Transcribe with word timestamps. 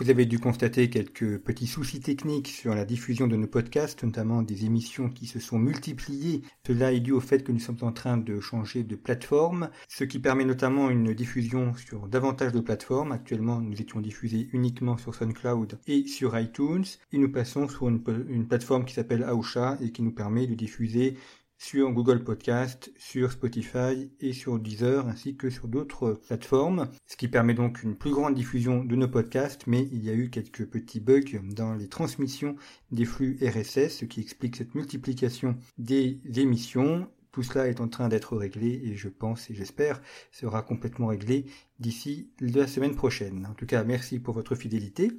Vous 0.00 0.08
avez 0.08 0.24
dû 0.24 0.38
constater 0.38 0.88
quelques 0.88 1.36
petits 1.36 1.66
soucis 1.66 2.00
techniques 2.00 2.48
sur 2.48 2.74
la 2.74 2.86
diffusion 2.86 3.26
de 3.26 3.36
nos 3.36 3.46
podcasts, 3.46 4.02
notamment 4.02 4.40
des 4.40 4.64
émissions 4.64 5.10
qui 5.10 5.26
se 5.26 5.38
sont 5.38 5.58
multipliées. 5.58 6.40
Cela 6.66 6.94
est 6.94 7.00
dû 7.00 7.12
au 7.12 7.20
fait 7.20 7.44
que 7.44 7.52
nous 7.52 7.58
sommes 7.58 7.82
en 7.82 7.92
train 7.92 8.16
de 8.16 8.40
changer 8.40 8.82
de 8.82 8.96
plateforme, 8.96 9.68
ce 9.88 10.04
qui 10.04 10.18
permet 10.18 10.46
notamment 10.46 10.88
une 10.88 11.12
diffusion 11.12 11.74
sur 11.74 12.08
davantage 12.08 12.52
de 12.52 12.60
plateformes. 12.60 13.12
Actuellement, 13.12 13.60
nous 13.60 13.78
étions 13.78 14.00
diffusés 14.00 14.48
uniquement 14.54 14.96
sur 14.96 15.14
SoundCloud 15.14 15.78
et 15.86 16.06
sur 16.06 16.38
iTunes, 16.38 16.86
et 17.12 17.18
nous 17.18 17.30
passons 17.30 17.68
sur 17.68 17.86
une, 17.86 18.02
plateforme 18.48 18.86
qui 18.86 18.94
s'appelle 18.94 19.22
Aosha 19.22 19.76
et 19.82 19.92
qui 19.92 20.00
nous 20.00 20.14
permet 20.14 20.46
de 20.46 20.54
diffuser 20.54 21.18
sur 21.60 21.92
Google 21.92 22.24
Podcast, 22.24 22.90
sur 22.96 23.30
Spotify 23.30 24.10
et 24.18 24.32
sur 24.32 24.58
Deezer 24.58 25.06
ainsi 25.06 25.36
que 25.36 25.50
sur 25.50 25.68
d'autres 25.68 26.12
plateformes, 26.26 26.88
ce 27.06 27.16
qui 27.16 27.28
permet 27.28 27.52
donc 27.52 27.82
une 27.82 27.96
plus 27.96 28.12
grande 28.12 28.34
diffusion 28.34 28.82
de 28.82 28.96
nos 28.96 29.08
podcasts, 29.08 29.66
mais 29.66 29.86
il 29.92 30.02
y 30.02 30.08
a 30.08 30.14
eu 30.14 30.30
quelques 30.30 30.64
petits 30.64 31.00
bugs 31.00 31.38
dans 31.54 31.74
les 31.74 31.86
transmissions 31.86 32.56
des 32.92 33.04
flux 33.04 33.38
RSS, 33.42 33.98
ce 33.98 34.04
qui 34.06 34.22
explique 34.22 34.56
cette 34.56 34.74
multiplication 34.74 35.58
des 35.76 36.18
émissions. 36.34 37.06
Tout 37.30 37.42
cela 37.42 37.68
est 37.68 37.80
en 37.80 37.88
train 37.88 38.08
d'être 38.08 38.38
réglé 38.38 38.80
et 38.82 38.96
je 38.96 39.10
pense 39.10 39.50
et 39.50 39.54
j'espère 39.54 40.00
sera 40.32 40.62
complètement 40.62 41.08
réglé 41.08 41.44
d'ici 41.78 42.30
la 42.40 42.66
semaine 42.66 42.96
prochaine. 42.96 43.46
En 43.48 43.54
tout 43.54 43.66
cas, 43.66 43.84
merci 43.84 44.18
pour 44.18 44.32
votre 44.32 44.54
fidélité 44.54 45.12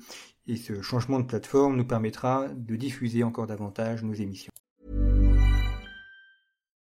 et 0.48 0.58
ce 0.58 0.82
changement 0.82 1.20
de 1.20 1.26
plateforme 1.26 1.78
nous 1.78 1.86
permettra 1.86 2.50
de 2.50 2.76
diffuser 2.76 3.24
encore 3.24 3.46
davantage 3.46 4.04
nos 4.04 4.14
émissions. 4.14 4.52